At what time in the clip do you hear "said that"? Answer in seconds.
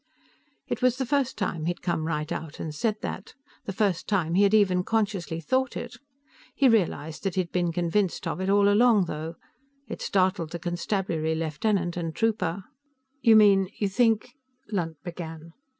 2.73-3.35